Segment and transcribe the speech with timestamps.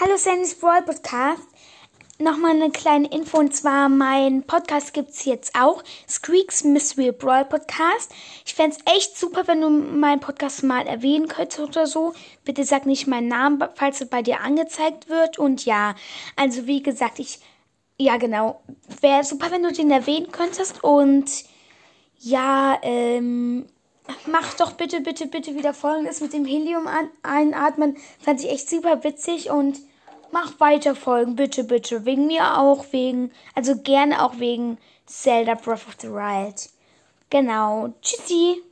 [0.00, 1.42] Hallo Sandys Brawl Podcast.
[2.20, 5.82] Nochmal eine kleine Info und zwar mein Podcast gibt es jetzt auch.
[6.08, 8.14] Squeaks Mystery Brawl Podcast.
[8.46, 12.14] Ich fände es echt super, wenn du meinen Podcast mal erwähnen könntest oder so.
[12.44, 15.36] Bitte sag nicht meinen Namen, falls es bei dir angezeigt wird.
[15.40, 15.96] Und ja,
[16.36, 17.40] also wie gesagt, ich.
[17.98, 18.62] Ja, genau.
[19.00, 20.84] Wäre super, wenn du den erwähnen könntest.
[20.84, 21.28] Und
[22.20, 23.66] ja, ähm.
[24.30, 26.86] Mach doch bitte, bitte, bitte wieder folgendes mit dem Helium
[27.22, 27.96] einatmen.
[28.20, 29.78] Fand ich echt super witzig und
[30.32, 32.04] mach weiter folgen, bitte, bitte.
[32.04, 36.68] Wegen mir auch, wegen, also gerne auch wegen Zelda Breath of the Wild.
[37.30, 37.94] Genau.
[38.02, 38.62] Tschüssi.